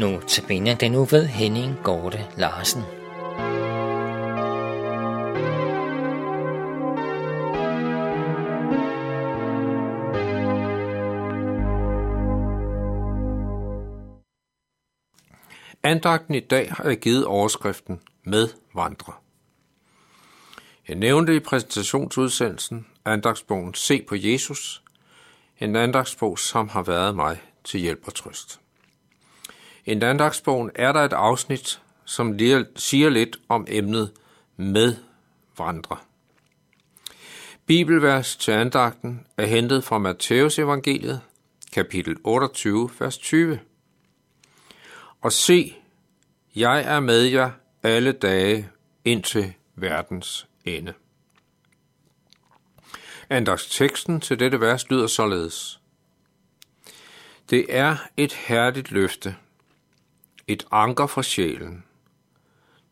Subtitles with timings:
[0.00, 2.82] Nu tabiner den nu ved Henning Gorte Larsen.
[15.82, 19.12] Andagten i dag har jeg givet overskriften med vandre.
[20.88, 24.82] Jeg nævnte i præsentationsudsendelsen andagsbogen Se på Jesus,
[25.58, 28.60] en andagsbog, som har været mig til hjælp og trøst.
[29.86, 32.38] I andagsbogen er der et afsnit, som
[32.76, 34.12] siger lidt om emnet
[34.56, 34.96] med
[35.58, 35.96] vandre.
[37.66, 41.20] Bibelvers til andagten er hentet fra Matteus evangeliet,
[41.72, 43.60] kapitel 28, vers 20.
[45.20, 45.76] Og se,
[46.54, 47.50] jeg er med jer
[47.82, 48.68] alle dage
[49.04, 50.92] indtil verdens ende.
[53.30, 55.80] Andagsteksten til dette vers lyder således.
[57.50, 59.36] Det er et herligt løfte,
[60.52, 61.84] et anker for sjælen,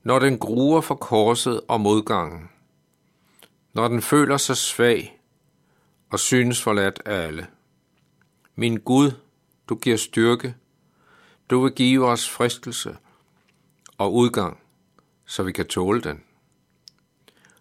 [0.03, 2.49] når den gruer for korset og modgangen,
[3.73, 5.21] når den føler sig svag
[6.11, 7.47] og synes forladt af alle.
[8.55, 9.11] Min Gud,
[9.69, 10.55] du giver styrke,
[11.51, 12.97] du vil give os fristelse
[13.99, 14.59] og udgang,
[15.27, 16.23] så vi kan tåle den.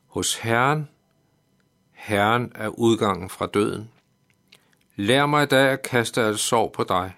[0.08, 0.90] Hos Herren,
[1.92, 3.92] Herren er udgangen fra døden.
[4.96, 7.16] Lær mig i dag at kaste alt sorg på dig,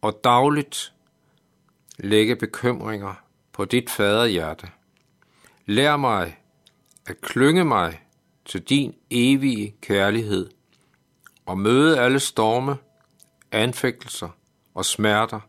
[0.00, 0.92] og dagligt
[1.98, 3.14] lægge bekymringer
[3.52, 4.68] på dit faderhjerte.
[5.66, 6.38] Lær mig
[7.06, 8.00] at klynge mig
[8.44, 10.50] til din evige kærlighed
[11.46, 12.76] og møde alle storme,
[13.52, 14.28] anfægtelser
[14.74, 15.40] og smerter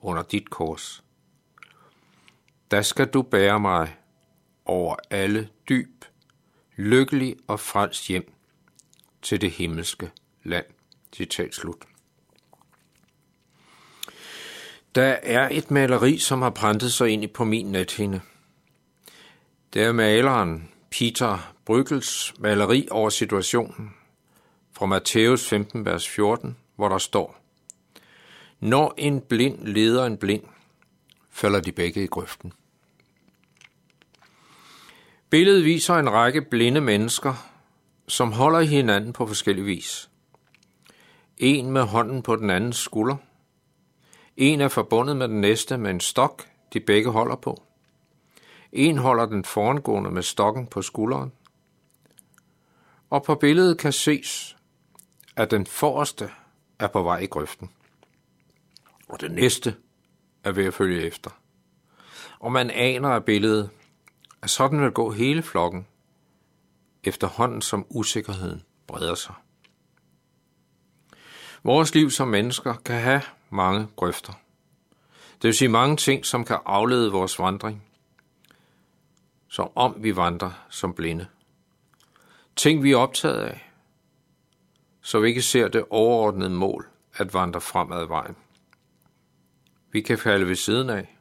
[0.00, 1.04] under dit kors.
[2.70, 3.96] Da skal du bære mig
[4.64, 6.04] over alle dyb,
[6.76, 8.32] lykkelig og frelst hjem
[9.22, 10.10] til det himmelske
[10.44, 10.66] land.
[11.12, 11.89] Citat slut.
[14.94, 18.20] Der er et maleri, som har printet sig ind på min nethinde.
[19.74, 23.94] Det er maleren Peter Bryggels maleri over situationen
[24.72, 27.40] fra Matthæus 15, vers 14, hvor der står,
[28.60, 30.42] Når en blind leder en blind,
[31.30, 32.52] falder de begge i grøften.
[35.30, 37.50] Billedet viser en række blinde mennesker,
[38.08, 40.10] som holder hinanden på forskellig vis.
[41.38, 43.16] En med hånden på den andens skulder.
[44.40, 47.62] En er forbundet med den næste med en stok, de begge holder på.
[48.72, 51.32] En holder den forangående med stokken på skulderen.
[53.10, 54.56] Og på billedet kan ses,
[55.36, 56.30] at den forreste
[56.78, 57.70] er på vej i grøften.
[59.08, 59.74] Og den næste
[60.44, 61.30] er ved at følge efter.
[62.38, 63.70] Og man aner af billedet,
[64.42, 65.86] at sådan vil gå hele flokken,
[67.04, 69.34] efterhånden som usikkerheden breder sig.
[71.62, 74.32] Vores liv som mennesker kan have mange grøfter.
[75.34, 77.84] Det vil sige mange ting, som kan aflede vores vandring,
[79.48, 81.26] som om vi vandrer som blinde.
[82.56, 83.72] Ting, vi er optaget af,
[85.02, 88.36] så vi ikke ser det overordnede mål at vandre fremad vejen.
[89.92, 91.20] Vi kan falde ved siden af,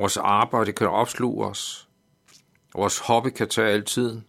[0.00, 1.88] Vores arbejde kan opsluge os.
[2.74, 4.24] Vores hobby kan tage al tiden.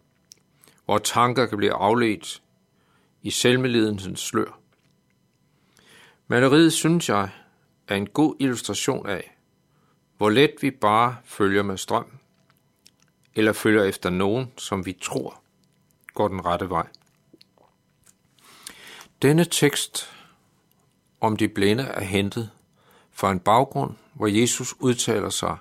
[0.87, 2.41] Vores tanker kan blive afledt
[3.21, 4.60] i selvmedlidelsens slør.
[6.31, 7.29] Maleriet, synes jeg,
[7.87, 9.37] er en god illustration af,
[10.17, 12.17] hvor let vi bare følger med strøm,
[13.35, 15.41] eller følger efter nogen, som vi tror
[16.13, 16.87] går den rette vej.
[19.21, 20.09] Denne tekst
[21.21, 22.49] om de blinde er hentet
[23.11, 25.57] fra en baggrund, hvor Jesus udtaler sig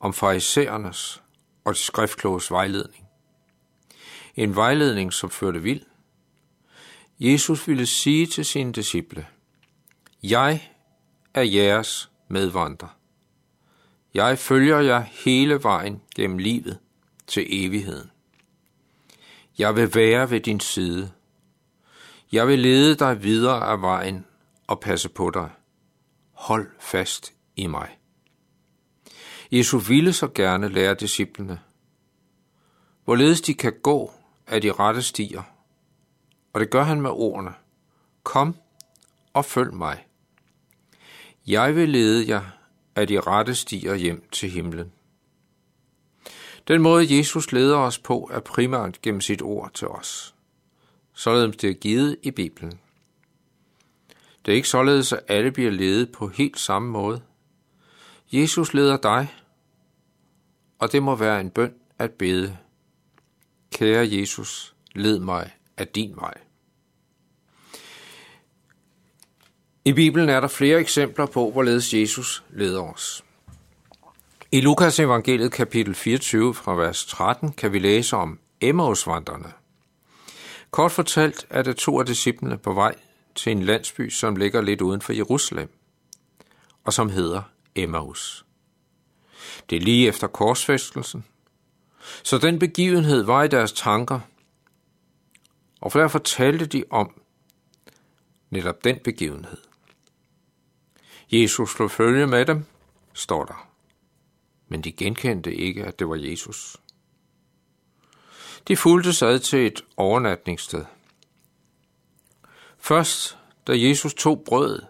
[0.00, 1.22] om farisæernes
[1.64, 3.08] og de skriftkloges vejledning.
[4.36, 5.82] En vejledning, som førte vild.
[7.18, 9.26] Jesus ville sige til sine disciple,
[10.30, 10.72] jeg
[11.34, 12.98] er jeres medvandrer.
[14.14, 16.78] Jeg følger jer hele vejen gennem livet
[17.26, 18.10] til evigheden.
[19.58, 21.12] Jeg vil være ved din side.
[22.32, 24.26] Jeg vil lede dig videre af vejen
[24.66, 25.50] og passe på dig.
[26.32, 27.98] Hold fast i mig.
[29.52, 31.60] Jesus ville så gerne lære disciplene,
[33.04, 34.12] hvorledes de kan gå
[34.46, 35.42] af de rette stier,
[36.52, 37.54] og det gør han med ordene,
[38.22, 38.56] Kom
[39.32, 40.05] og følg mig.
[41.46, 42.42] Jeg vil lede jer
[42.94, 44.92] af de rette stier hjem til himlen.
[46.68, 50.34] Den måde, Jesus leder os på, er primært gennem sit ord til os.
[51.14, 52.80] Således det er givet i Bibelen.
[54.46, 57.22] Det er ikke således, at alle bliver ledet på helt samme måde.
[58.32, 59.34] Jesus leder dig,
[60.78, 62.56] og det må være en bøn at bede.
[63.72, 66.45] Kære Jesus, led mig af din vej.
[69.86, 73.24] I Bibelen er der flere eksempler på, hvorledes Jesus leder os.
[74.52, 79.52] I Lukas evangeliet kapitel 24 fra vers 13 kan vi læse om Emmausvandrene.
[80.70, 82.94] Kort fortalt er det to af disciplene på vej
[83.34, 85.68] til en landsby, som ligger lidt uden for Jerusalem,
[86.84, 87.42] og som hedder
[87.74, 88.46] Emmaus.
[89.70, 91.24] Det er lige efter korsfæstelsen,
[92.22, 94.20] så den begivenhed var i deres tanker,
[95.80, 97.20] og for derfor talte de om
[98.50, 99.58] netop den begivenhed.
[101.32, 102.64] Jesus slog følge med dem,
[103.12, 103.68] står der.
[104.68, 106.76] Men de genkendte ikke, at det var Jesus.
[108.68, 110.84] De fulgte sig til et overnatningssted.
[112.78, 114.82] Først, da Jesus tog brød,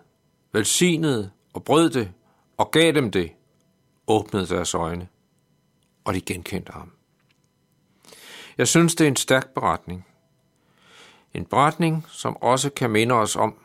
[0.53, 2.13] velsignede og brød det
[2.57, 3.33] og gav dem det,
[4.07, 5.09] åbnede deres øjne,
[6.05, 6.93] og de genkendte ham.
[8.59, 10.07] Jeg synes, det er en stærk beretning.
[11.35, 13.59] En beretning, som også kan minde os om,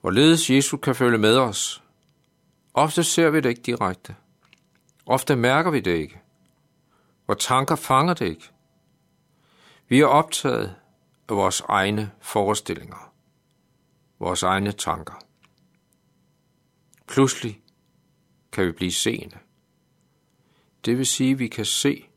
[0.00, 1.79] hvorledes Jesus kan følge med os.
[2.74, 4.16] Ofte ser vi det ikke direkte.
[5.06, 6.20] Ofte mærker vi det ikke.
[7.26, 8.50] Vores tanker fanger det ikke.
[9.88, 10.76] Vi er optaget
[11.28, 13.12] af vores egne forestillinger,
[14.18, 15.14] vores egne tanker.
[17.08, 17.62] Pludselig
[18.52, 19.38] kan vi blive seende.
[20.84, 22.08] Det vil sige, at vi kan se,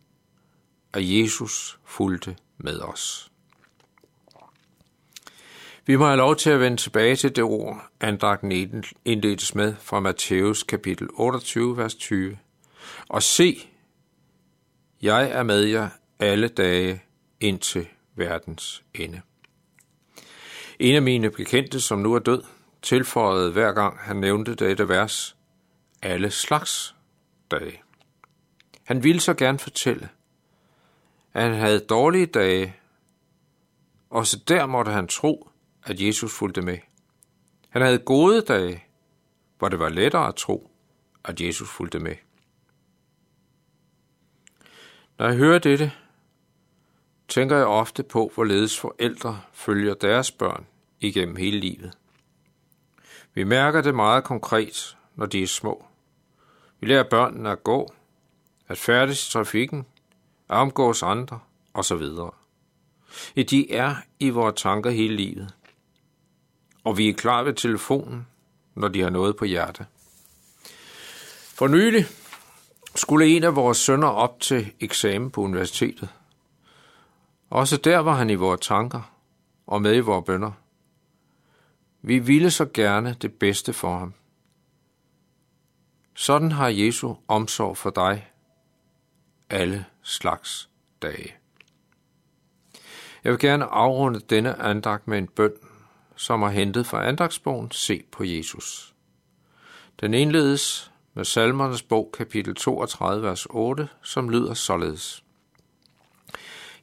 [0.94, 3.33] at Jesus fulgte med os.
[5.86, 8.52] Vi må have lov til at vende tilbage til det ord, andragten
[9.06, 12.38] indledes med fra Matthæus kapitel 28, vers 20.
[13.10, 13.70] Og se,
[15.02, 15.90] jeg er med jer
[16.20, 17.04] alle dage
[17.40, 19.22] indtil verdens ende.
[20.80, 22.44] En af mine bekendte, som nu er død,
[22.82, 25.36] tilføjede hver gang han nævnte dette vers,
[26.02, 26.96] alle slags
[27.52, 27.82] dage.
[28.84, 30.10] Han ville så gerne fortælle,
[31.34, 32.76] at han havde dårlige dage.
[34.10, 35.50] og så der måtte han tro,
[35.86, 36.78] at Jesus fulgte med.
[37.70, 38.84] Han havde gode dage,
[39.58, 40.72] hvor det var lettere at tro,
[41.26, 42.16] at Jesus fulgte med.
[45.18, 45.92] Når jeg hører dette,
[47.28, 50.66] tænker jeg ofte på, hvorledes forældre følger deres børn
[51.00, 51.98] igennem hele livet.
[53.34, 55.86] Vi mærker det meget konkret, når de er små.
[56.80, 57.94] Vi lærer børnene at gå,
[58.68, 59.86] at færdes i trafikken,
[60.50, 61.40] at omgås andre
[61.74, 62.04] osv.
[63.36, 65.56] I de er i vores tanker hele livet.
[66.84, 68.28] Og vi er klar ved telefonen,
[68.76, 69.86] når de har noget på hjerte.
[71.54, 72.06] For nylig
[72.96, 76.10] skulle en af vores sønner op til eksamen på universitetet.
[77.50, 79.14] Også der var han i vores tanker
[79.68, 80.52] og med i vores bønder.
[82.02, 84.14] Vi ville så gerne det bedste for ham.
[86.16, 88.32] Sådan har Jesu omsorg for dig
[89.50, 90.70] alle slags
[91.02, 91.36] dage.
[93.24, 95.54] Jeg vil gerne afrunde denne andagt med en bøn,
[96.16, 98.96] som er hentet fra andagsbogen Se på Jesus.
[100.02, 105.24] Den indledes med Salmernes bog kapitel 32, vers 8, som lyder således.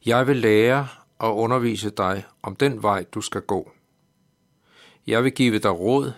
[0.07, 0.89] Jeg vil lære
[1.19, 3.73] og undervise dig om den vej, du skal gå.
[5.07, 6.13] Jeg vil give dig råd.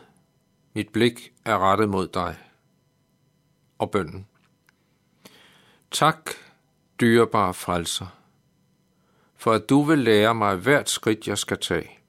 [0.75, 2.37] Mit blik er rettet mod dig.
[3.79, 4.27] Og bønden.
[5.91, 6.31] Tak,
[7.01, 8.07] dyrebare frelser,
[9.37, 12.02] for at du vil lære mig hvert skridt, jeg skal tage.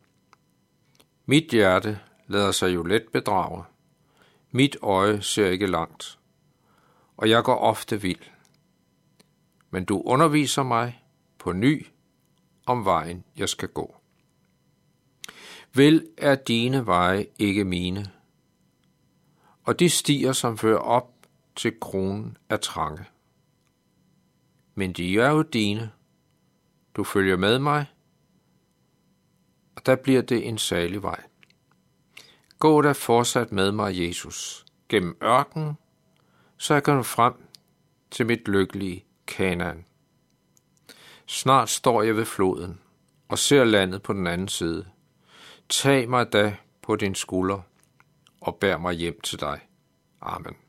[1.25, 3.63] Mit hjerte lader sig jo let bedrage.
[4.51, 6.19] Mit øje ser ikke langt,
[7.17, 8.21] og jeg går ofte vild.
[9.69, 11.03] Men du underviser mig
[11.37, 11.87] på ny
[12.65, 13.95] om vejen, jeg skal gå.
[15.73, 18.11] Vel er dine veje ikke mine,
[19.63, 21.13] og de stiger, som fører op
[21.55, 23.05] til kronen, er trange.
[24.75, 25.91] Men de er jo dine.
[26.95, 27.85] Du følger med mig,
[29.75, 31.23] og der bliver det en salig vej.
[32.59, 35.77] Gå da fortsat med mig, Jesus, gennem ørkenen,
[36.57, 37.33] så jeg kan nå frem
[38.11, 39.85] til mit lykkelige Kanaan.
[41.25, 42.79] Snart står jeg ved floden
[43.27, 44.85] og ser landet på den anden side.
[45.69, 47.61] Tag mig da på din skulder
[48.41, 49.59] og bær mig hjem til dig.
[50.21, 50.62] Amen.